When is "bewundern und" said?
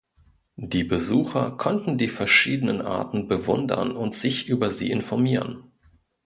3.27-4.15